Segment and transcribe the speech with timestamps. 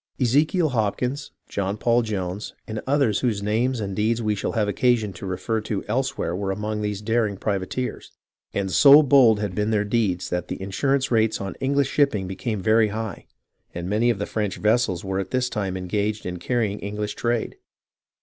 [0.19, 5.13] Ezekiel Hopkins, John Paul Jones, and others whose names and deeds we shall have occasion
[5.13, 8.09] to refer to elsewhere were among these daring privateers,
[8.51, 12.87] and so bold had been their deeds that insurance rates on Enghsh shipping became very
[12.87, 13.27] high,
[13.75, 17.13] and many of the French vessels were at this time engaged in carrying the English
[17.13, 17.57] trade.